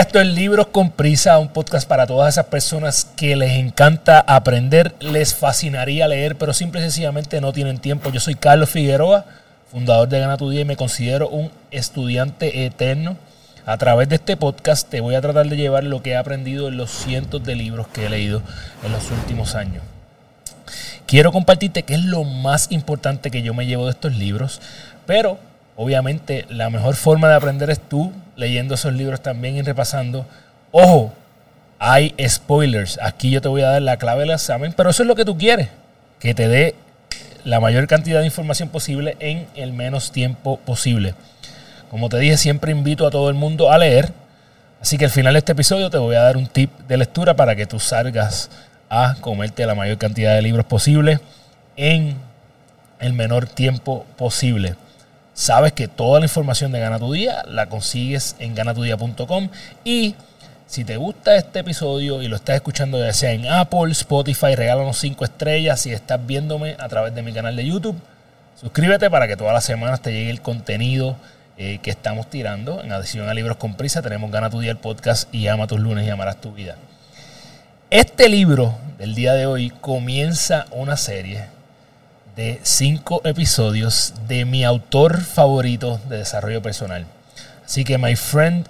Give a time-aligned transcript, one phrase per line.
[0.00, 4.94] esto es Libros con Prisa, un podcast para todas esas personas que les encanta aprender,
[5.00, 8.10] les fascinaría leer, pero simple y sencillamente no tienen tiempo.
[8.10, 9.24] Yo soy Carlos Figueroa,
[9.72, 13.16] fundador de Gana tu Día y me considero un estudiante eterno.
[13.66, 16.68] A través de este podcast te voy a tratar de llevar lo que he aprendido
[16.68, 18.40] en los cientos de libros que he leído
[18.84, 19.82] en los últimos años.
[21.06, 24.60] Quiero compartirte qué es lo más importante que yo me llevo de estos libros,
[25.06, 25.40] pero
[25.78, 30.26] obviamente la mejor forma de aprender es tú leyendo esos libros también y repasando.
[30.72, 31.12] Ojo,
[31.78, 32.98] hay spoilers.
[33.00, 35.24] Aquí yo te voy a dar la clave del examen, pero eso es lo que
[35.24, 35.68] tú quieres,
[36.18, 36.74] que te dé
[37.44, 41.14] la mayor cantidad de información posible en el menos tiempo posible.
[41.92, 44.12] Como te dije, siempre invito a todo el mundo a leer.
[44.82, 47.34] Así que al final de este episodio te voy a dar un tip de lectura
[47.34, 48.50] para que tú salgas
[48.90, 51.20] a comerte la mayor cantidad de libros posible
[51.76, 52.16] en
[52.98, 54.74] el menor tiempo posible.
[55.38, 59.50] Sabes que toda la información de Gana tu Día la consigues en ganatudía.com
[59.84, 60.16] y
[60.66, 64.98] si te gusta este episodio y lo estás escuchando ya sea en Apple, Spotify, regálanos
[64.98, 65.80] 5 estrellas.
[65.80, 67.96] Si estás viéndome a través de mi canal de YouTube,
[68.60, 71.16] suscríbete para que todas las semanas te llegue el contenido
[71.56, 72.82] eh, que estamos tirando.
[72.82, 75.78] En adición a Libros con Prisa, tenemos Gana tu Día el podcast y Ama tus
[75.78, 76.74] lunes y amarás tu vida.
[77.90, 81.44] Este libro del día de hoy comienza una serie
[82.38, 87.04] de cinco episodios de mi autor favorito de desarrollo personal.
[87.66, 88.64] Así que, my friend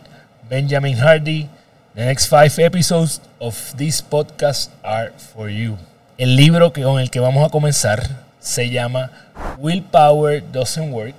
[0.48, 1.50] Benjamin Hardy,
[1.94, 5.76] the next five episodes of this podcast are for you.
[6.16, 8.08] El libro que, con el que vamos a comenzar
[8.40, 9.10] se llama
[9.58, 11.16] Willpower Doesn't Work.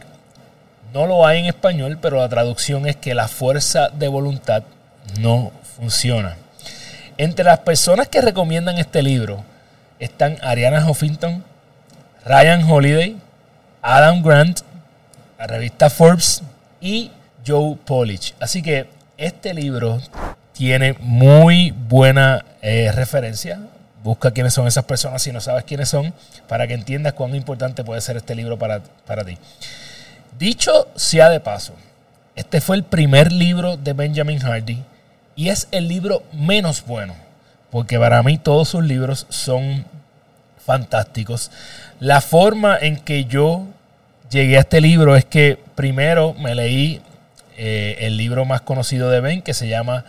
[0.92, 4.64] No lo hay en español, pero la traducción es que la fuerza de voluntad
[5.20, 6.36] no funciona.
[7.16, 9.44] Entre las personas que recomiendan este libro
[10.00, 11.44] están Ariana Huffington,
[12.26, 13.18] Ryan Holiday,
[13.82, 14.62] Adam Grant,
[15.38, 16.44] la revista Forbes
[16.82, 17.12] y
[17.46, 18.36] Joe Polich.
[18.40, 18.88] Así que
[19.18, 20.02] este libro
[20.54, 23.60] tiene muy buena eh, referencia.
[24.04, 26.14] Busca quiénes son esas personas si no sabes quiénes son,
[26.48, 29.38] para que entiendas cuán importante puede ser este libro para, para ti.
[30.38, 31.74] Dicho sea de paso,
[32.36, 34.84] este fue el primer libro de Benjamin Hardy
[35.36, 37.14] y es el libro menos bueno,
[37.72, 39.86] porque para mí todos sus libros son
[40.70, 41.50] fantásticos.
[42.00, 43.66] La forma en que yo
[44.30, 47.02] llegué a este libro es que primero me leí
[47.58, 50.06] eh, el libro más conocido de Ben, que se llama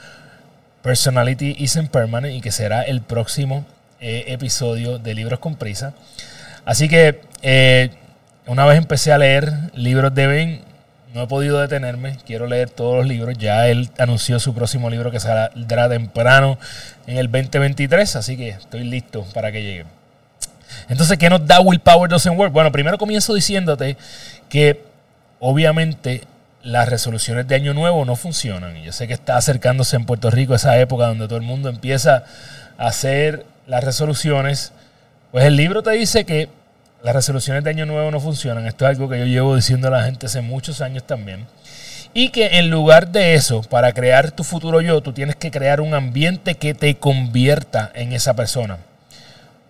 [0.82, 3.64] Personality Isn't Permanent y que será el próximo
[4.00, 5.94] eh, episodio de Libros con Prisa.
[6.66, 7.88] Así que eh,
[8.46, 10.60] una vez empecé a leer libros de Ben,
[11.14, 13.38] no he podido detenerme, quiero leer todos los libros.
[13.38, 16.58] Ya él anunció su próximo libro que saldrá temprano
[17.06, 19.99] en el 2023, así que estoy listo para que llegue.
[20.90, 22.52] Entonces, ¿qué nos da Willpower Doesn't Work?
[22.52, 23.96] Bueno, primero comienzo diciéndote
[24.48, 24.82] que
[25.38, 26.24] obviamente
[26.64, 28.76] las resoluciones de Año Nuevo no funcionan.
[28.76, 31.68] Y yo sé que está acercándose en Puerto Rico esa época donde todo el mundo
[31.68, 32.24] empieza
[32.76, 34.72] a hacer las resoluciones.
[35.30, 36.48] Pues el libro te dice que
[37.04, 38.66] las resoluciones de año nuevo no funcionan.
[38.66, 41.46] Esto es algo que yo llevo diciendo a la gente hace muchos años también.
[42.14, 45.80] Y que en lugar de eso, para crear tu futuro yo, tú tienes que crear
[45.80, 48.78] un ambiente que te convierta en esa persona.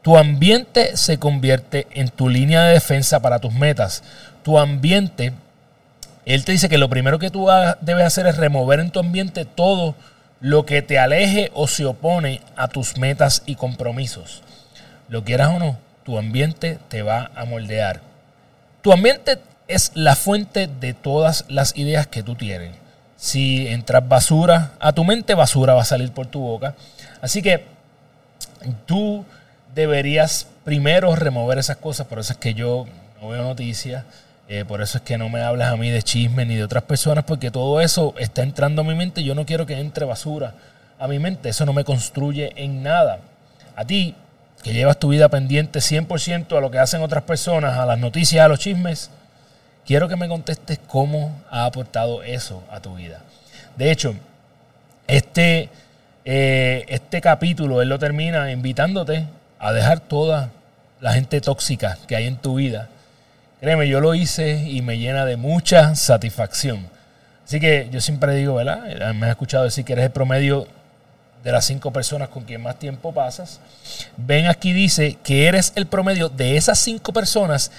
[0.02, 4.02] Tu ambiente se convierte en tu línea de defensa para tus metas.
[4.42, 5.32] Tu ambiente,
[6.24, 7.48] él te dice que lo primero que tú
[7.82, 9.94] debes hacer es remover en tu ambiente todo
[10.40, 14.42] lo que te aleje o se opone a tus metas y compromisos.
[15.08, 18.00] Lo quieras o no, tu ambiente te va a moldear.
[18.80, 19.38] Tu ambiente
[19.68, 22.70] es la fuente de todas las ideas que tú tienes.
[23.16, 26.74] Si entras basura a tu mente, basura va a salir por tu boca.
[27.20, 27.66] Así que
[28.86, 29.26] tú
[29.74, 32.06] deberías primero remover esas cosas.
[32.06, 32.86] Por eso es que yo
[33.20, 34.04] no veo noticias.
[34.48, 36.82] Eh, por eso es que no me hablas a mí de chisme ni de otras
[36.82, 39.22] personas, porque todo eso está entrando a mi mente.
[39.22, 40.54] Yo no quiero que entre basura
[40.98, 41.48] a mi mente.
[41.48, 43.20] Eso no me construye en nada.
[43.76, 44.14] A ti
[44.62, 48.44] que llevas tu vida pendiente 100% a lo que hacen otras personas, a las noticias,
[48.44, 49.10] a los chismes,
[49.86, 53.20] quiero que me contestes cómo ha aportado eso a tu vida.
[53.76, 54.14] De hecho,
[55.06, 55.70] este,
[56.24, 59.26] eh, este capítulo él lo termina invitándote
[59.60, 60.50] a dejar toda
[61.00, 62.88] la gente tóxica que hay en tu vida.
[63.60, 66.88] Créeme, yo lo hice y me llena de mucha satisfacción.
[67.46, 69.12] Así que yo siempre digo, ¿verdad?
[69.14, 70.66] Me has escuchado decir que eres el promedio
[71.44, 73.60] de las cinco personas con quien más tiempo pasas.
[74.16, 77.70] Ven aquí dice que eres el promedio de esas cinco personas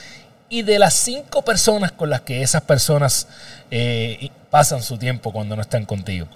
[0.49, 3.27] y de las cinco personas con las que esas personas
[3.71, 6.27] eh, pasan su tiempo cuando no están contigo.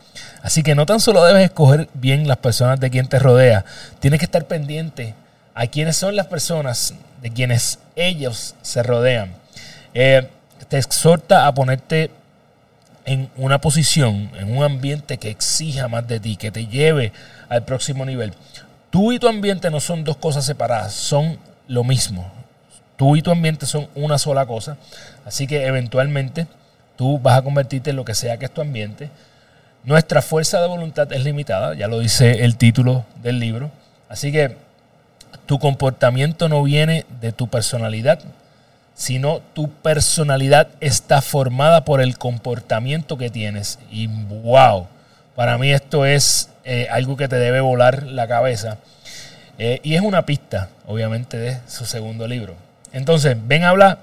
[0.41, 3.65] Así que no tan solo debes escoger bien las personas de quien te rodea,
[3.99, 5.13] tienes que estar pendiente
[5.55, 9.33] a quiénes son las personas de quienes ellos se rodean.
[9.93, 10.27] Eh,
[10.67, 12.11] te exhorta a ponerte
[13.05, 17.13] en una posición, en un ambiente que exija más de ti, que te lleve
[17.49, 18.33] al próximo nivel.
[18.89, 22.29] Tú y tu ambiente no son dos cosas separadas, son lo mismo.
[22.97, 24.77] Tú y tu ambiente son una sola cosa.
[25.25, 26.47] Así que eventualmente
[26.97, 29.09] tú vas a convertirte en lo que sea que es tu ambiente.
[29.83, 33.71] Nuestra fuerza de voluntad es limitada, ya lo dice el título del libro.
[34.09, 34.64] Así que
[35.45, 38.19] tu comportamiento no viene de tu personalidad,
[38.93, 43.79] sino tu personalidad está formada por el comportamiento que tienes.
[43.91, 44.87] Y wow,
[45.35, 48.77] para mí esto es eh, algo que te debe volar la cabeza.
[49.57, 52.55] Eh, y es una pista, obviamente, de su segundo libro.
[52.93, 53.99] Entonces, Ben habla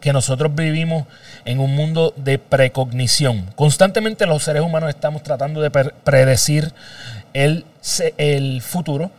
[0.00, 1.06] que nosotros vivimos
[1.44, 3.50] en un mundo de precognición.
[3.54, 6.72] Constantemente los seres humanos estamos tratando de predecir
[7.32, 7.64] el,
[8.16, 9.10] el futuro.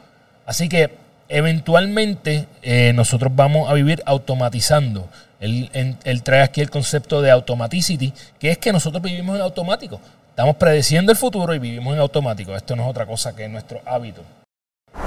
[0.45, 0.91] Así que
[1.29, 5.07] eventualmente eh, nosotros vamos a vivir automatizando.
[5.39, 9.99] Él, trae aquí el concepto de automaticity, que es que nosotros vivimos en automático.
[10.29, 12.55] Estamos predeciendo el futuro y vivimos en automático.
[12.55, 14.23] Esto no es otra cosa que nuestro hábito.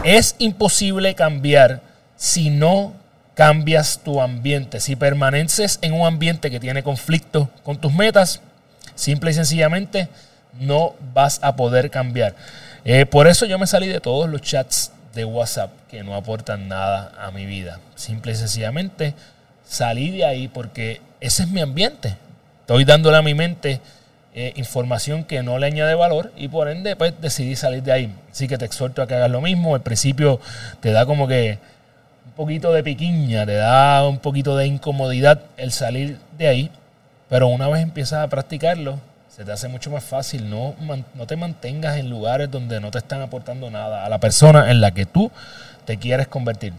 [0.04, 1.80] Es imposible cambiar
[2.16, 2.92] si no
[3.34, 4.80] cambias tu ambiente.
[4.80, 8.40] Si permaneces en un ambiente que tiene conflicto con tus metas,
[8.94, 10.08] simple y sencillamente
[10.58, 12.34] no vas a poder cambiar.
[12.84, 16.68] Eh, por eso yo me salí de todos los chats de WhatsApp que no aportan
[16.68, 17.80] nada a mi vida.
[17.94, 19.14] Simple y sencillamente
[19.64, 22.16] salí de ahí porque ese es mi ambiente.
[22.60, 23.80] Estoy dándole a mi mente
[24.32, 28.14] eh, información que no le añade valor y por ende pues decidí salir de ahí.
[28.30, 29.74] Así que te exhorto a que hagas lo mismo.
[29.74, 30.40] Al principio
[30.80, 31.58] te da como que
[32.26, 36.70] un poquito de piquiña, te da un poquito de incomodidad el salir de ahí,
[37.28, 39.00] pero una vez empiezas a practicarlo,
[39.40, 40.50] se te hace mucho más fácil.
[40.50, 40.74] No,
[41.14, 44.82] no te mantengas en lugares donde no te están aportando nada a la persona en
[44.82, 45.32] la que tú
[45.86, 46.74] te quieres convertir.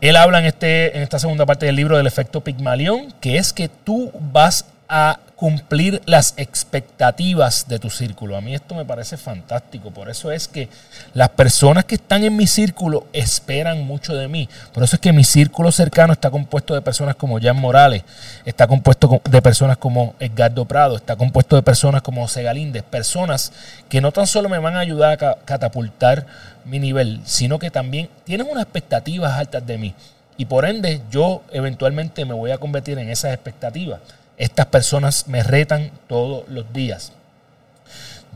[0.00, 3.52] Él habla en, este, en esta segunda parte del libro del efecto Pigmalión, que es
[3.52, 8.36] que tú vas a cumplir las expectativas de tu círculo.
[8.36, 9.90] A mí esto me parece fantástico.
[9.90, 10.68] Por eso es que
[11.14, 14.50] las personas que están en mi círculo esperan mucho de mí.
[14.74, 18.04] Por eso es que mi círculo cercano está compuesto de personas como Jan Morales,
[18.44, 23.50] está compuesto de personas como Edgardo Prado, está compuesto de personas como José Galíndez, personas
[23.88, 26.26] que no tan solo me van a ayudar a catapultar
[26.66, 29.94] mi nivel, sino que también tienen unas expectativas altas de mí.
[30.36, 34.00] Y por ende yo eventualmente me voy a convertir en esas expectativas.
[34.36, 37.12] Estas personas me retan todos los días.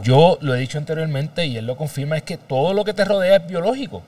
[0.02, 3.04] Yo lo he dicho anteriormente y él lo confirma, es que todo lo que te
[3.04, 4.02] rodea es biológico.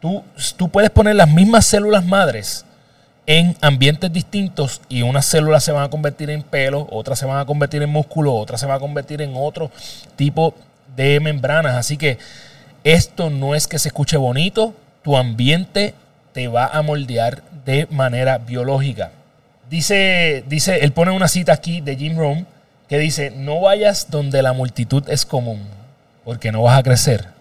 [0.00, 0.24] Tú,
[0.56, 2.64] tú puedes poner las mismas células madres
[3.26, 7.38] en ambientes distintos y unas células se van a convertir en pelo, otras se van
[7.38, 9.70] a convertir en músculo, otras se van a convertir en otro
[10.16, 10.54] tipo
[10.96, 11.76] de membranas.
[11.76, 12.18] Así que
[12.82, 15.94] esto no es que se escuche bonito, tu ambiente
[16.32, 19.12] te va a moldear de manera biológica.
[19.70, 22.46] Dice, dice, él pone una cita aquí de Jim Rome
[22.88, 25.62] que dice, no vayas donde la multitud es común,
[26.24, 27.34] porque no vas a crecer.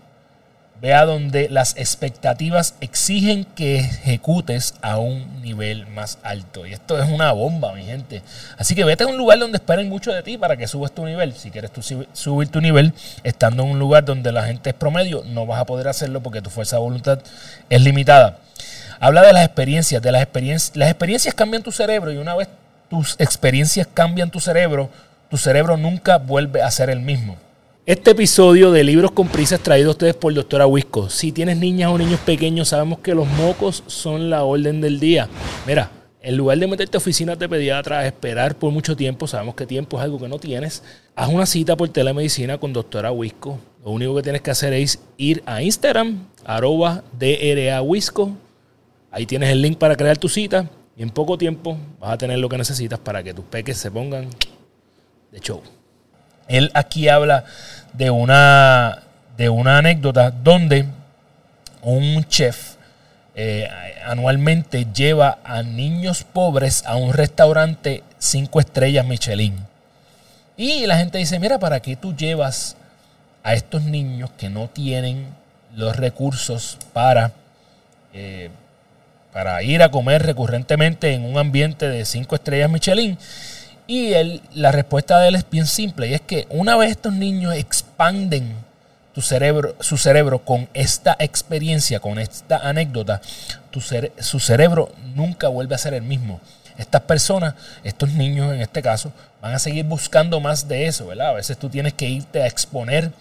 [0.81, 6.65] Ve a donde las expectativas exigen que ejecutes a un nivel más alto.
[6.65, 8.21] Y esto es una bomba, mi gente.
[8.57, 11.05] Así que vete a un lugar donde esperen mucho de ti para que subas tu
[11.05, 11.33] nivel.
[11.35, 11.71] Si quieres
[12.11, 12.93] subir tu nivel
[13.23, 16.41] estando en un lugar donde la gente es promedio, no vas a poder hacerlo porque
[16.41, 17.19] tu fuerza de voluntad
[17.69, 18.39] es limitada.
[18.99, 20.75] Habla de las experiencias, de las experiencias.
[20.75, 22.47] Las experiencias cambian tu cerebro y una vez
[22.89, 24.89] tus experiencias cambian tu cerebro,
[25.29, 27.37] tu cerebro nunca vuelve a ser el mismo.
[27.85, 31.09] Este episodio de Libros con Prisa es traído a ustedes por Doctora Wisco.
[31.09, 35.27] Si tienes niñas o niños pequeños, sabemos que los mocos son la orden del día.
[35.65, 35.89] Mira,
[36.21, 39.65] en lugar de meterte a oficinas de pediatra a esperar por mucho tiempo, sabemos que
[39.65, 40.83] tiempo es algo que no tienes,
[41.15, 43.59] haz una cita por telemedicina con Doctora Wisco.
[43.83, 48.31] Lo único que tienes que hacer es ir a Instagram, arroba DRA Wisco,
[49.13, 50.67] Ahí tienes el link para crear tu cita
[50.97, 53.91] y en poco tiempo vas a tener lo que necesitas para que tus peques se
[53.91, 54.27] pongan
[55.31, 55.61] de show.
[56.47, 57.45] Él aquí habla
[57.93, 59.03] de una,
[59.37, 60.87] de una anécdota donde
[61.83, 62.73] un chef
[63.35, 63.69] eh,
[64.03, 69.55] anualmente lleva a niños pobres a un restaurante cinco estrellas Michelin.
[70.57, 72.77] Y la gente dice, mira, ¿para qué tú llevas
[73.43, 75.27] a estos niños que no tienen
[75.75, 77.31] los recursos para
[78.11, 78.49] eh,
[79.33, 83.17] para ir a comer recurrentemente en un ambiente de cinco estrellas Michelin.
[83.87, 87.11] Y él, la respuesta de él es bien simple, y es que una vez estos
[87.11, 88.55] niños expanden
[89.13, 93.21] tu cerebro, su cerebro con esta experiencia, con esta anécdota,
[93.71, 96.39] tu su cerebro nunca vuelve a ser el mismo.
[96.77, 99.11] Estas personas, estos niños en este caso,
[99.41, 101.29] van a seguir buscando más de eso, ¿verdad?
[101.29, 103.11] A veces tú tienes que irte a exponer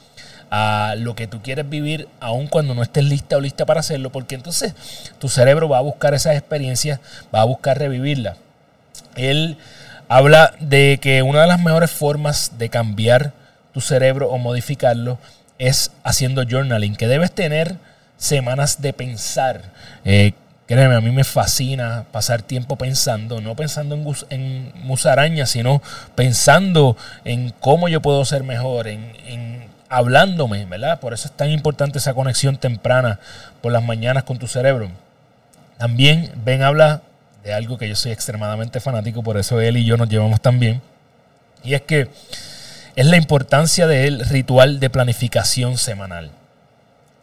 [0.55, 4.13] a lo que tú quieres vivir, aun cuando no estés lista o lista para hacerlo,
[4.13, 4.75] porque entonces
[5.19, 7.01] tu cerebro va a buscar esas experiencias,
[7.35, 8.37] va a buscar revivirlas.
[9.17, 9.57] Él
[10.09, 13.33] habla de que una de las mejores formas de cambiar
[13.73, 15.19] tu cerebro o modificarlo
[15.57, 17.77] es haciendo journaling, que debes tener
[18.19, 19.63] semanas de pensar.
[20.05, 20.33] Eh,
[20.67, 25.81] créeme, a mí me fascina pasar tiempo pensando, no pensando en, musarañas, sino
[26.15, 31.01] pensando en cómo yo puedo ser mejor, en hablándome, ¿verdad?
[31.01, 33.21] Por eso es tan importante esa conexión temprana
[33.61, 34.91] por las mañanas con tu cerebro.
[35.77, 37.03] También Ben habla
[37.45, 40.59] de algo que yo soy extremadamente fanático, por eso él y yo nos llevamos tan
[40.59, 40.81] bien.
[41.63, 42.09] Y es que
[42.97, 46.31] es la importancia del ritual de planificación semanal.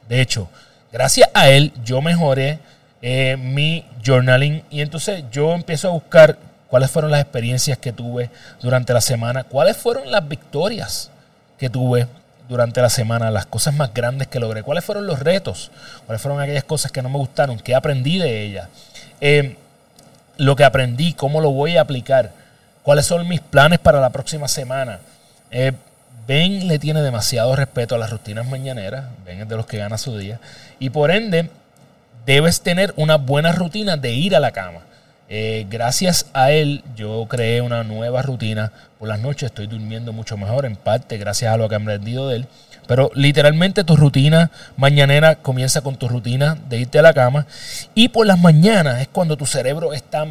[0.07, 0.47] De hecho,
[0.91, 2.59] gracias a él yo mejoré
[3.01, 8.29] eh, mi journaling y entonces yo empiezo a buscar cuáles fueron las experiencias que tuve
[8.61, 11.09] durante la semana, cuáles fueron las victorias
[11.57, 12.07] que tuve
[12.49, 15.71] durante la semana, las cosas más grandes que logré, cuáles fueron los retos,
[16.07, 18.67] cuáles fueron aquellas cosas que no me gustaron, qué aprendí de ellas,
[19.21, 19.55] eh,
[20.37, 22.31] lo que aprendí, cómo lo voy a aplicar,
[22.81, 24.99] cuáles son mis planes para la próxima semana.
[25.51, 25.73] Eh,
[26.27, 29.97] ben le tiene demasiado respeto a las rutinas mañaneras, Ben es de los que gana
[29.97, 30.39] su día,
[30.79, 31.49] y por ende
[32.25, 34.81] debes tener una buena rutina de ir a la cama.
[35.31, 38.71] Eh, gracias a él yo creé una nueva rutina.
[38.97, 42.27] Por las noches estoy durmiendo mucho mejor, en parte gracias a lo que he aprendido
[42.27, 42.47] de él.
[42.87, 47.45] Pero literalmente tu rutina mañanera comienza con tu rutina de irte a la cama.
[47.93, 50.25] Y por las mañanas es cuando tu cerebro está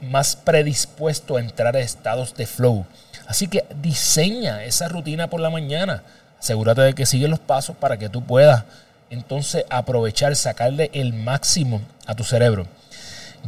[0.00, 2.86] más predispuesto a entrar a estados de flow.
[3.26, 6.04] Así que diseña esa rutina por la mañana.
[6.38, 8.62] Asegúrate de que sigues los pasos para que tú puedas
[9.10, 12.68] entonces aprovechar, sacarle el máximo a tu cerebro.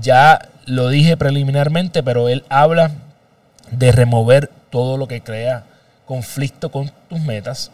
[0.00, 2.92] Ya lo dije preliminarmente, pero él habla
[3.70, 5.64] de remover todo lo que crea
[6.06, 7.70] conflicto con tus metas.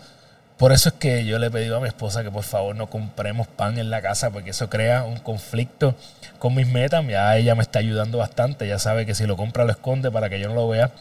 [0.57, 2.89] Por eso es que yo le he pedido a mi esposa que por favor no
[2.89, 5.97] compremos pan en la casa porque eso crea un conflicto
[6.39, 7.05] con mis metas.
[7.07, 10.31] Ya ella me está ayudando bastante, ya sabe que si lo compra lo esconde para
[10.31, 10.93] que yo no lo vea.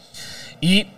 [0.60, 0.88] Y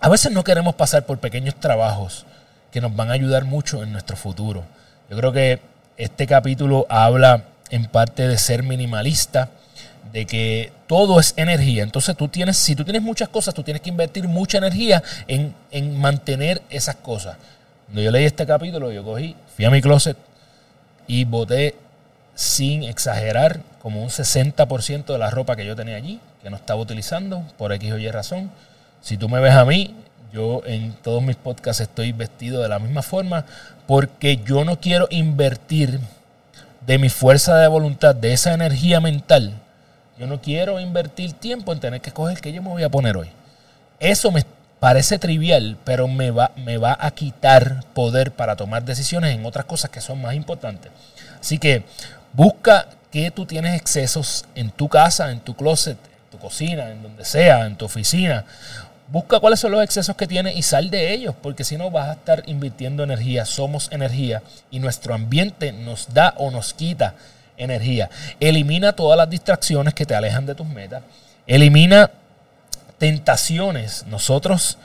[0.00, 2.26] a veces no queremos pasar por pequeños trabajos
[2.70, 4.64] que nos van a ayudar mucho en nuestro futuro.
[5.08, 5.60] Yo creo que
[5.96, 9.48] este capítulo habla en parte de ser minimalista,
[10.12, 11.82] de que todo es energía.
[11.82, 15.54] Entonces tú tienes, si tú tienes muchas cosas, tú tienes que invertir mucha energía en,
[15.70, 17.36] en mantener esas cosas.
[17.86, 20.16] Cuando yo leí este capítulo, yo cogí, fui a mi closet
[21.06, 21.76] y boté
[22.34, 26.80] sin exagerar como un 60% de la ropa que yo tenía allí, que no estaba
[26.80, 28.50] utilizando por X o Y razón.
[29.00, 29.94] Si tú me ves a mí,
[30.32, 33.44] yo en todos mis podcasts estoy vestido de la misma forma
[33.86, 36.00] porque yo no quiero invertir
[36.86, 39.52] de mi fuerza de voluntad, de esa energía mental,
[40.18, 43.16] yo no quiero invertir tiempo en tener que escoger qué yo me voy a poner
[43.16, 43.28] hoy.
[44.00, 44.44] Eso me
[44.80, 49.66] parece trivial, pero me va, me va a quitar poder para tomar decisiones en otras
[49.66, 50.90] cosas que son más importantes.
[51.40, 51.84] Así que
[52.32, 57.02] busca que tú tienes excesos en tu casa, en tu closet, en tu cocina, en
[57.02, 58.44] donde sea, en tu oficina
[59.12, 62.08] Busca cuáles son los excesos que tiene y sal de ellos, porque si no vas
[62.08, 63.44] a estar invirtiendo energía.
[63.44, 67.14] Somos energía y nuestro ambiente nos da o nos quita
[67.56, 68.10] energía.
[68.40, 71.02] Elimina todas las distracciones que te alejan de tus metas.
[71.46, 72.10] Elimina
[72.98, 74.04] tentaciones.
[74.06, 74.78] Nosotros,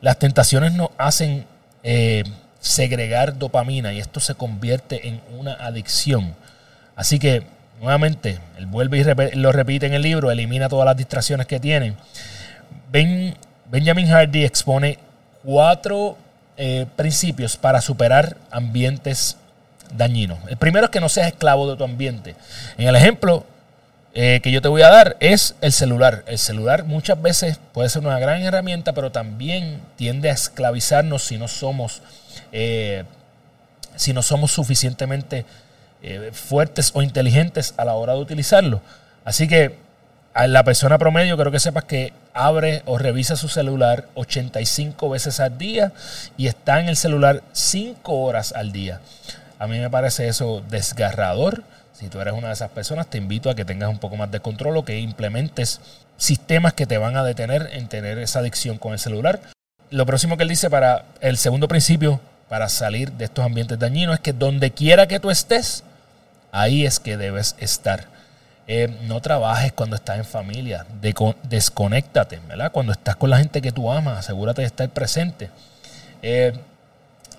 [0.00, 1.46] las tentaciones nos hacen
[1.82, 2.24] eh,
[2.60, 6.34] segregar dopamina y esto se convierte en una adicción.
[6.96, 7.44] Así que,
[7.80, 11.96] nuevamente, él vuelve y lo repite en el libro, elimina todas las distracciones que tienen.
[12.90, 13.36] Ven
[13.72, 14.98] Benjamin Hardy expone
[15.42, 16.16] cuatro
[16.56, 19.38] eh, principios para superar ambientes
[19.96, 20.38] dañinos.
[20.48, 22.34] El primero es que no seas esclavo de tu ambiente.
[22.78, 23.44] En el ejemplo
[24.14, 26.24] eh, que yo te voy a dar es el celular.
[26.26, 31.38] El celular muchas veces puede ser una gran herramienta, pero también tiende a esclavizarnos si
[31.38, 32.02] no somos,
[32.52, 33.04] eh,
[33.96, 35.44] si no somos suficientemente
[36.32, 38.80] fuertes o inteligentes a la hora de utilizarlo.
[39.24, 39.78] Así que
[40.34, 45.40] a la persona promedio creo que sepas que abre o revisa su celular 85 veces
[45.40, 45.92] al día
[46.36, 49.00] y está en el celular 5 horas al día.
[49.62, 51.62] A mí me parece eso desgarrador.
[51.92, 54.28] Si tú eres una de esas personas, te invito a que tengas un poco más
[54.32, 55.80] de control o que implementes
[56.16, 59.38] sistemas que te van a detener en tener esa adicción con el celular.
[59.90, 64.16] Lo próximo que él dice para el segundo principio, para salir de estos ambientes dañinos,
[64.16, 65.84] es que donde quiera que tú estés,
[66.50, 68.08] ahí es que debes estar.
[68.66, 71.14] Eh, no trabajes cuando estás en familia, de,
[71.44, 72.72] desconéctate, ¿verdad?
[72.72, 75.50] Cuando estás con la gente que tú amas, asegúrate de estar presente.
[76.20, 76.52] Eh,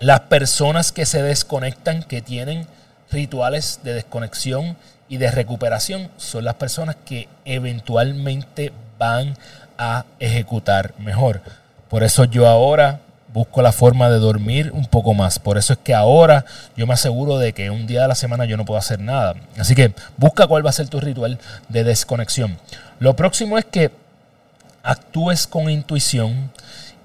[0.04, 2.68] las personas que se desconectan, que tienen
[3.10, 4.76] rituales de desconexión
[5.08, 9.38] y de recuperación, son las personas que eventualmente van
[9.78, 11.42] a ejecutar mejor.
[11.88, 13.00] Por eso yo ahora
[13.32, 15.40] busco la forma de dormir un poco más.
[15.40, 16.44] Por eso es que ahora
[16.76, 19.36] yo me aseguro de que un día de la semana yo no puedo hacer nada.
[19.58, 22.58] Así que busca cuál va a ser tu ritual de desconexión.
[23.00, 23.90] Lo próximo es que
[24.84, 26.52] actúes con intuición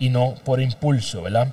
[0.00, 1.49] y no por impulso, ¿verdad?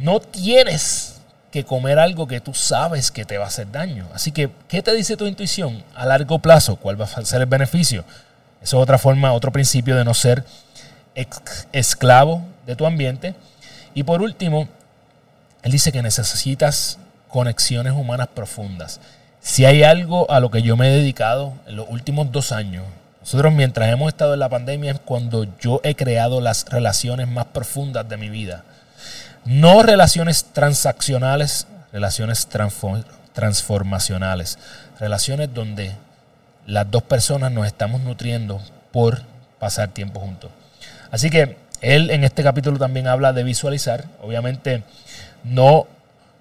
[0.00, 4.08] No tienes que comer algo que tú sabes que te va a hacer daño.
[4.14, 6.76] Así que, ¿qué te dice tu intuición a largo plazo?
[6.76, 8.04] ¿Cuál va a ser el beneficio?
[8.62, 10.44] Eso es otra forma, otro principio de no ser
[11.72, 13.34] esclavo de tu ambiente.
[13.92, 14.68] Y por último,
[15.62, 19.00] él dice que necesitas conexiones humanas profundas.
[19.40, 22.84] Si hay algo a lo que yo me he dedicado en los últimos dos años,
[23.20, 27.46] nosotros mientras hemos estado en la pandemia es cuando yo he creado las relaciones más
[27.46, 28.64] profundas de mi vida.
[29.44, 32.48] No relaciones transaccionales, relaciones
[33.32, 34.58] transformacionales.
[34.98, 35.94] Relaciones donde
[36.66, 38.60] las dos personas nos estamos nutriendo
[38.92, 39.22] por
[39.58, 40.50] pasar tiempo juntos.
[41.10, 44.04] Así que él en este capítulo también habla de visualizar.
[44.22, 44.82] Obviamente
[45.44, 45.86] no,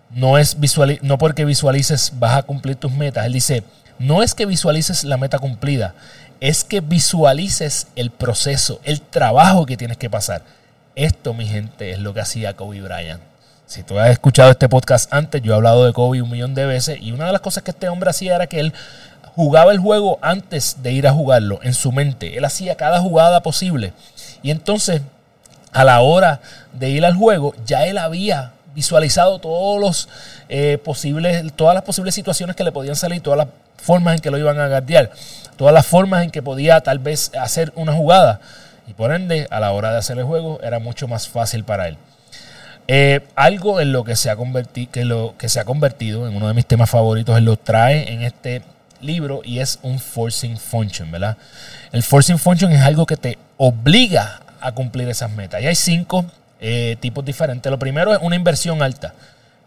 [0.10, 0.58] no es
[1.02, 3.26] no porque visualices vas a cumplir tus metas.
[3.26, 3.64] Él dice,
[3.98, 5.94] no es que visualices la meta cumplida,
[6.40, 10.44] es que visualices el proceso, el trabajo que tienes que pasar.
[10.96, 13.22] Esto, mi gente, es lo que hacía Kobe Bryant.
[13.66, 16.66] Si tú has escuchado este podcast antes, yo he hablado de Kobe un millón de
[16.66, 18.74] veces y una de las cosas que este hombre hacía era que él
[19.36, 22.38] jugaba el juego antes de ir a jugarlo en su mente.
[22.38, 23.94] Él hacía cada jugada posible.
[24.42, 25.02] Y entonces,
[25.72, 26.42] a la hora
[26.74, 30.10] de ir al juego, ya él había visualizado todos los,
[30.50, 34.32] eh, posibles, todas las posibles situaciones que le podían salir, todas las formas en que
[34.32, 35.12] lo iban a guardiar,
[35.58, 38.42] todas las formas en que podía tal vez hacer una jugada.
[38.90, 41.88] Y por ende, a la hora de hacer el juego, era mucho más fácil para
[41.88, 41.98] él.
[42.88, 44.38] Eh, algo en lo que se, ha
[44.92, 48.12] que lo que se ha convertido en uno de mis temas favoritos, él lo trae
[48.12, 48.64] en este
[49.00, 51.38] libro y es un forcing function, ¿verdad?
[51.92, 55.62] El forcing function es algo que te obliga a cumplir esas metas.
[55.62, 56.26] Y hay cinco
[56.60, 57.70] eh, tipos diferentes.
[57.70, 59.14] Lo primero es una inversión alta.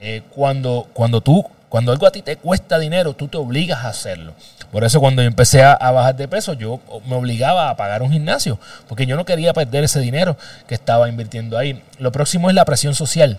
[0.01, 3.89] Eh, cuando, cuando tú cuando algo a ti te cuesta dinero, tú te obligas a
[3.89, 4.35] hacerlo.
[4.71, 8.13] Por eso cuando yo empecé a, bajar de peso, yo me obligaba a pagar un
[8.13, 10.37] gimnasio, porque yo no quería perder ese dinero
[10.69, 11.83] que estaba invirtiendo ahí.
[11.99, 13.39] Lo próximo es la presión social.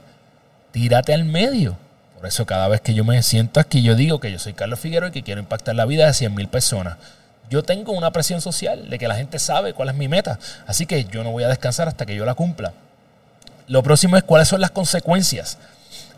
[0.71, 1.77] Tírate al medio.
[2.15, 4.79] Por eso cada vez que yo me siento aquí, yo digo que yo soy Carlos
[4.79, 6.97] Figueroa y que quiero impactar la vida de 100 mil personas.
[7.51, 10.39] Yo tengo una presión social de que la gente sabe cuál es mi meta.
[10.65, 12.73] Así que yo no voy a descansar hasta que yo la cumpla.
[13.67, 15.59] Lo próximo es cuáles son las consecuencias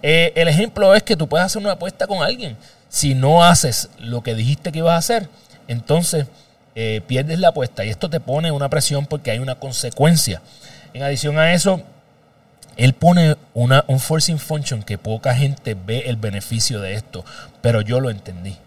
[0.08, 2.56] eh, el ejemplo es que tú puedes hacer una apuesta con alguien.
[2.90, 5.30] Si no haces lo que dijiste que ibas a hacer,
[5.68, 6.28] entonces
[6.76, 10.44] eh, pierdes la apuesta y esto te pone una presión porque hay una consecuencia.
[10.94, 11.82] En adición a eso,
[12.78, 17.26] él pone una, un forcing function que poca gente ve el beneficio de esto,
[17.62, 18.58] pero yo lo entendí.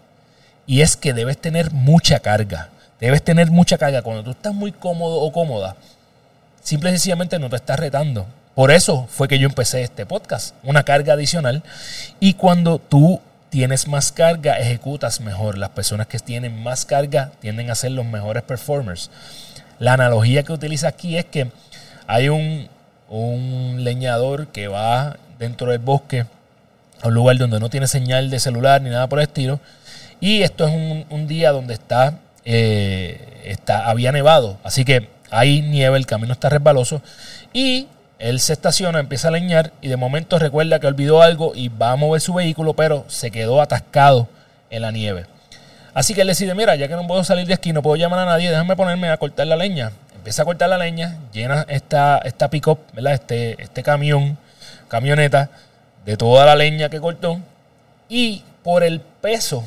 [0.67, 2.67] Y es que debes tener mucha carga.
[2.99, 4.01] Debes tener mucha carga.
[4.01, 5.77] Cuando tú estás muy cómodo o cómoda,
[6.61, 8.27] simple y sencillamente no te estás retando.
[8.59, 11.63] Por eso fue que yo empecé este podcast, una carga adicional.
[12.19, 15.57] Y cuando tú tienes más carga, ejecutas mejor.
[15.57, 19.11] Las personas que tienen más carga tienden a ser los mejores performers.
[19.79, 21.49] La analogía que utiliza aquí es que
[22.05, 22.67] hay un,
[23.81, 26.25] leñador que va dentro del bosque
[27.01, 29.61] a un lugar donde no tiene señal de celular ni nada por el estilo.
[30.19, 34.57] Y esto es un, día donde está, eh, está, había nevado.
[34.65, 37.01] Así que hay nieve, el camino está resbaloso.
[37.53, 37.87] Y
[38.19, 41.91] él se estaciona, empieza a leñar y de momento recuerda que olvidó algo y va
[41.91, 44.27] a mover su vehículo, pero se quedó atascado
[44.69, 45.25] en la nieve.
[45.93, 48.19] Así que él decide, mira, ya que no puedo salir de aquí, no puedo llamar
[48.19, 49.91] a nadie, déjame ponerme a cortar la leña.
[50.13, 54.37] Empieza a cortar la leña, llena esta, esta pick-up, Este, este camión,
[54.89, 55.49] camioneta,
[56.05, 57.39] de toda la leña que cortó.
[58.09, 59.63] Y por el peso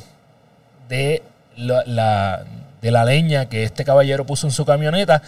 [0.91, 1.23] de
[1.57, 2.45] la,
[2.83, 5.23] de la leña que este caballero puso en su camioneta,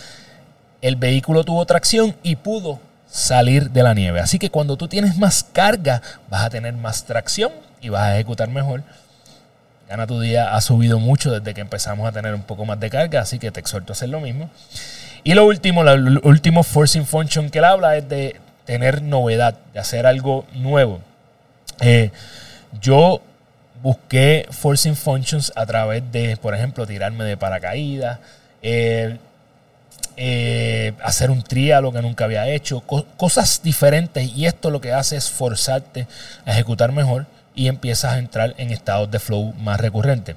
[0.82, 2.78] el vehículo tuvo tracción y pudo
[3.14, 4.18] salir de la nieve.
[4.18, 8.14] Así que cuando tú tienes más carga, vas a tener más tracción y vas a
[8.16, 8.82] ejecutar mejor.
[9.88, 12.90] Gana tu día ha subido mucho desde que empezamos a tener un poco más de
[12.90, 14.50] carga, así que te exhorto a hacer lo mismo.
[15.22, 19.78] Y lo último, el último forcing function que él habla es de tener novedad, de
[19.78, 21.00] hacer algo nuevo.
[21.80, 22.10] Eh,
[22.80, 23.22] yo
[23.80, 28.18] busqué forcing functions a través de, por ejemplo, tirarme de paracaídas,
[28.60, 29.18] eh,
[30.16, 31.42] eh, hacer un
[31.82, 36.06] lo que nunca había hecho, cosas diferentes y esto lo que hace es forzarte
[36.44, 40.36] a ejecutar mejor y empiezas a entrar en estados de flow más recurrentes.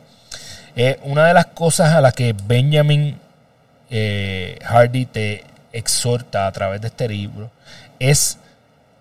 [0.75, 3.17] Eh, una de las cosas a las que Benjamin
[3.89, 7.49] eh, Hardy te exhorta a través de este libro
[7.99, 8.37] es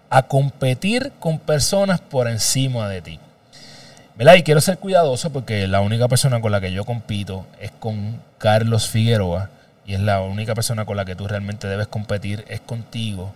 [0.09, 3.21] a competir con personas por encima de ti.
[4.17, 4.37] ¿Verdad?
[4.37, 8.23] Y quiero ser cuidadoso porque la única persona con la que yo compito es con
[8.39, 9.51] Carlos Figueroa
[9.87, 13.33] y es la única persona con la que tú realmente debes competir, es contigo.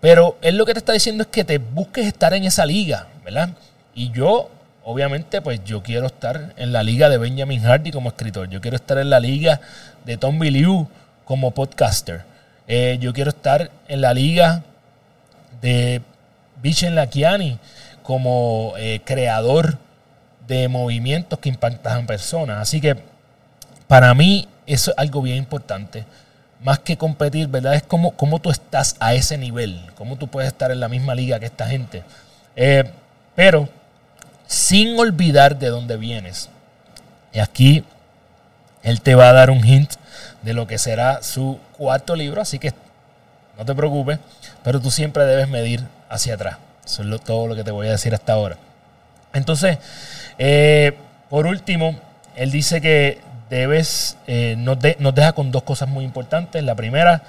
[0.00, 3.06] Pero él lo que te está diciendo es que te busques estar en esa liga,
[3.24, 3.50] ¿verdad?
[3.94, 4.50] Y yo,
[4.82, 8.48] obviamente, pues yo quiero estar en la liga de Benjamin Hardy como escritor.
[8.48, 9.60] Yo quiero estar en la liga
[10.04, 10.88] de Tom Liu
[11.24, 12.24] como podcaster.
[12.66, 14.64] Eh, yo quiero estar en la liga
[15.60, 16.02] de
[16.60, 17.58] Bichen Lakiani
[18.02, 19.78] como eh, creador
[20.48, 22.58] de movimientos que impactan personas.
[22.58, 22.96] Así que
[23.86, 26.04] para mí eso es algo bien importante.
[26.62, 27.74] Más que competir, ¿verdad?
[27.74, 31.14] Es como, cómo tú estás a ese nivel, cómo tú puedes estar en la misma
[31.14, 32.04] liga que esta gente.
[32.54, 32.84] Eh,
[33.34, 33.68] pero
[34.46, 36.48] sin olvidar de dónde vienes.
[37.32, 37.84] Y aquí
[38.82, 39.92] él te va a dar un hint
[40.42, 42.72] de lo que será su cuarto libro, así que
[43.56, 44.18] no te preocupes,
[44.62, 46.58] pero tú siempre debes medir hacia atrás.
[46.84, 48.58] Eso es todo lo que te voy a decir hasta ahora.
[49.32, 49.78] Entonces,
[50.38, 50.96] eh,
[51.30, 51.98] por último,
[52.36, 53.20] él dice que
[53.52, 56.64] debes, eh, nos, deja con dos cosas muy importantes.
[56.64, 57.22] La primera,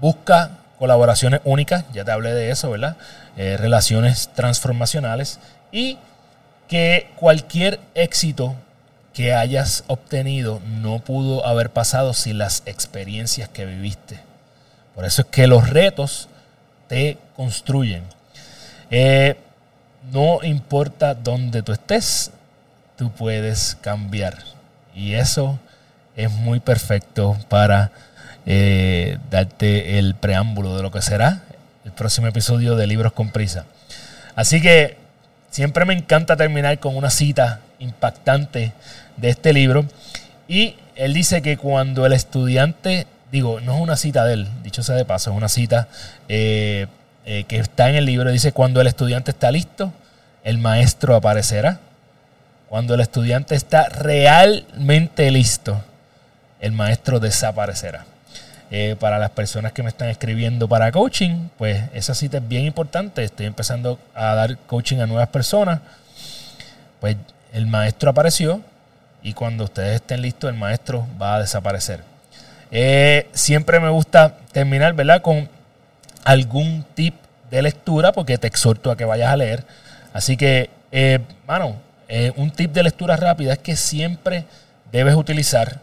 [0.00, 2.96] busca colaboraciones únicas, ya te hablé de eso, ¿verdad?
[3.36, 5.38] Eh, relaciones transformacionales
[5.70, 5.98] y
[6.68, 8.54] que cualquier éxito
[9.12, 14.20] que hayas obtenido no pudo haber pasado sin las experiencias que viviste.
[14.94, 16.30] Por eso es que los retos
[16.88, 18.04] te construyen.
[18.90, 19.36] Eh,
[20.12, 22.30] no importa dónde tú estés,
[22.96, 24.57] tú puedes cambiar.
[24.94, 25.58] Y eso
[26.16, 27.92] es muy perfecto para
[28.46, 31.42] eh, darte el preámbulo de lo que será
[31.84, 33.64] el próximo episodio de Libros con Prisa.
[34.34, 34.96] Así que
[35.50, 38.72] siempre me encanta terminar con una cita impactante
[39.16, 39.86] de este libro.
[40.46, 44.82] Y él dice que cuando el estudiante, digo, no es una cita de él, dicho
[44.82, 45.88] sea de paso, es una cita
[46.28, 46.86] eh,
[47.24, 49.92] eh, que está en el libro, dice, cuando el estudiante está listo,
[50.44, 51.80] el maestro aparecerá.
[52.68, 55.82] Cuando el estudiante está realmente listo,
[56.60, 58.04] el maestro desaparecerá.
[58.70, 62.66] Eh, para las personas que me están escribiendo para coaching, pues esa cita es bien
[62.66, 63.24] importante.
[63.24, 65.80] Estoy empezando a dar coaching a nuevas personas.
[67.00, 67.16] Pues
[67.54, 68.60] el maestro apareció
[69.22, 72.00] y cuando ustedes estén listos, el maestro va a desaparecer.
[72.70, 75.22] Eh, siempre me gusta terminar, ¿verdad?
[75.22, 75.48] Con
[76.24, 77.14] algún tip
[77.50, 79.64] de lectura porque te exhorto a que vayas a leer.
[80.12, 81.76] Así que, eh, mano,
[82.08, 84.44] eh, un tip de lectura rápida es que siempre
[84.90, 85.80] debes utilizar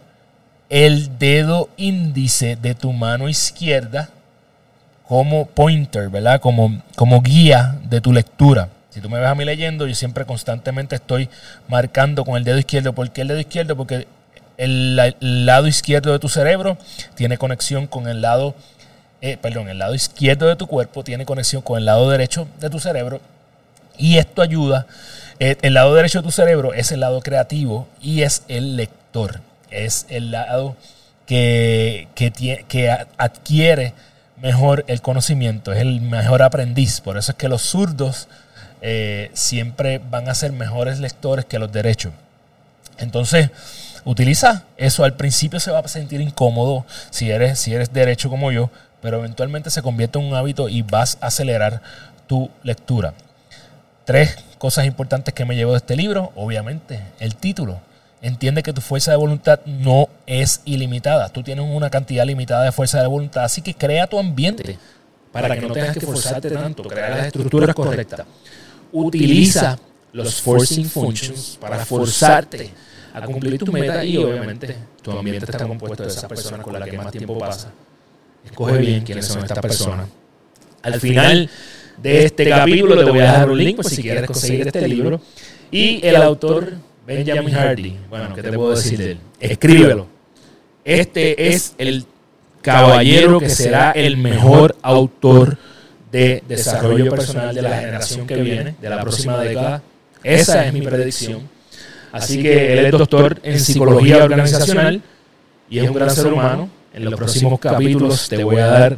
[0.69, 4.09] el dedo índice de tu mano izquierda
[5.07, 6.41] como pointer, ¿verdad?
[6.41, 8.69] Como, como guía de tu lectura.
[8.89, 11.29] Si tú me ves a mí leyendo, yo siempre constantemente estoy
[11.67, 12.93] marcando con el dedo izquierdo.
[12.93, 13.75] ¿Por qué el dedo izquierdo?
[13.75, 14.07] Porque
[14.57, 14.95] el,
[15.45, 16.77] lado izquierdo de tu cerebro
[17.13, 18.55] tiene conexión con el lado,
[19.21, 22.69] eh, perdón, el lado izquierdo de tu cuerpo tiene conexión con el lado derecho de
[22.69, 23.21] tu cerebro.
[23.97, 24.87] Y esto ayuda.
[25.39, 29.41] Eh, el lado derecho de tu cerebro es el lado creativo y es el lector
[29.71, 30.75] es el lado
[31.25, 33.93] que, que, adquiere
[34.41, 37.01] mejor el conocimiento, es el mejor aprendiz.
[37.01, 38.27] Por eso es que los zurdos
[38.81, 42.13] eh, siempre van a ser mejores lectores que los derechos.
[42.97, 43.49] Entonces,
[44.05, 45.03] utiliza eso.
[45.03, 48.69] Al principio se va a sentir incómodo si eres, si eres derecho como yo,
[49.01, 51.81] pero eventualmente se convierte en un hábito y vas a acelerar
[52.27, 53.13] tu lectura.
[54.05, 57.81] Tres cosas importantes que me llevo de este libro, obviamente, el título.
[58.21, 61.29] Entiende que tu fuerza de voluntad no es ilimitada.
[61.29, 63.43] Tú tienes una cantidad limitada de fuerza de voluntad.
[63.43, 64.77] Así que crea tu ambiente
[65.31, 66.83] para, que, no tengas que forzarte tanto.
[66.83, 68.25] Crea las estructuras correctas.
[68.91, 69.77] Utiliza
[70.13, 72.71] los forcing functions para forzarte
[73.13, 76.87] a cumplir tu meta y obviamente tu ambiente está compuesto de esas personas con las
[76.87, 77.71] que más tiempo pasa.
[78.45, 80.07] Escoge bien quiénes son estas personas.
[80.83, 81.49] Al final
[82.01, 85.19] de este capítulo te voy a dejar un link si quieres conseguir este libro.
[85.71, 86.73] Y el autor
[87.05, 87.97] Benjamin Hardy.
[88.09, 89.17] Bueno, ¿qué te puedo decir de él?
[89.39, 90.07] Escríbelo.
[90.83, 92.05] Este es el
[92.61, 95.57] caballero que será el mejor autor
[96.11, 99.81] de desarrollo personal de la generación que viene, de la próxima década.
[100.23, 101.49] Esa es mi predicción.
[102.11, 105.01] Así que él es doctor en psicología organizacional
[105.69, 106.69] y es un gran ser humano.
[106.93, 108.97] En los próximos capítulos te voy a dar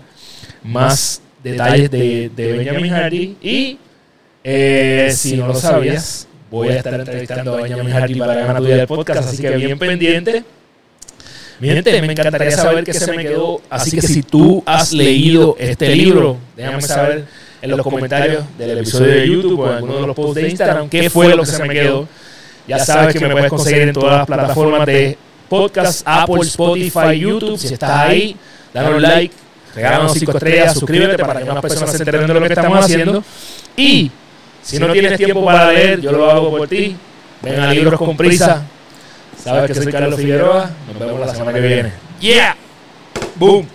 [0.64, 3.38] más detalles de, Benjamin Hardy.
[3.41, 3.78] Y
[4.43, 8.63] eh, si no lo sabías, voy a estar entrevistando a Benjamin Hardy para ganar tu
[8.63, 10.43] del podcast, así que bien pendiente.
[11.60, 13.62] Mi gente, me encantaría saber qué se me quedó.
[13.69, 17.26] Así que si tú has leído este libro, déjame saber
[17.62, 20.89] en los comentarios del episodio de YouTube o en alguno de los posts de Instagram
[20.89, 22.08] qué fue lo que se me quedó.
[22.67, 25.17] Ya sabes que me puedes conseguir en todas las plataformas de
[25.50, 27.58] podcast, Apple, Spotify, YouTube.
[27.58, 28.36] Si estás ahí,
[28.73, 29.34] dale un like,
[29.78, 33.24] regálanos cinco estrellas, suscríbete para que más personas se enteren de lo que estamos haciendo.
[33.76, 34.12] Y
[34.63, 36.96] si no tienes tiempo para leer, yo lo hago por ti.
[37.44, 38.63] Ven a Libros con Prisa.
[39.42, 40.72] Sabes que soy Carlos Figueroa.
[40.92, 41.94] Nos vemos la semana que viene.
[42.20, 42.56] ¡Yeah!
[43.36, 43.68] ¡Boom!